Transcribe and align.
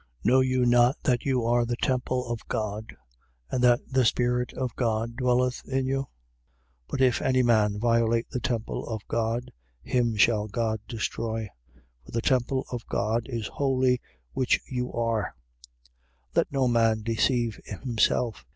3:16. 0.25 0.31
Know 0.31 0.39
you 0.39 0.65
not 0.65 0.97
that 1.03 1.25
you 1.25 1.45
are 1.45 1.63
the 1.63 1.75
temple 1.75 2.25
of 2.25 2.39
God 2.47 2.95
and 3.51 3.63
that 3.63 3.81
the 3.87 4.03
Spirit 4.03 4.51
of 4.53 4.75
God 4.75 5.15
dwelleth 5.17 5.61
in 5.69 5.85
you? 5.85 6.05
3:17. 6.87 6.87
But 6.87 7.01
if 7.01 7.21
any 7.21 7.43
man 7.43 7.77
violate 7.79 8.27
the 8.31 8.39
temple 8.39 8.87
of 8.87 9.07
God, 9.07 9.51
him 9.83 10.15
shall 10.15 10.47
God 10.47 10.79
destroy. 10.87 11.49
For 12.03 12.13
the 12.13 12.21
temple 12.23 12.65
of 12.71 12.83
God 12.87 13.27
is 13.29 13.45
holy, 13.45 14.01
which 14.31 14.59
you 14.65 14.91
are. 14.91 15.35
3:18. 16.33 16.37
Let 16.37 16.51
no 16.51 16.67
man 16.67 17.01
deceive 17.03 17.59
himself. 17.65 18.43